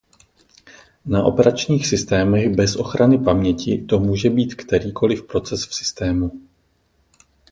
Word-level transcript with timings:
Na 1.05 1.23
operačních 1.23 1.87
systémech 1.87 2.49
bez 2.55 2.75
ochrany 2.75 3.17
paměti 3.17 3.85
to 3.89 3.99
může 3.99 4.29
být 4.29 4.55
kterýkoliv 4.55 5.23
proces 5.27 5.65
v 5.67 5.75
systému. 5.75 6.31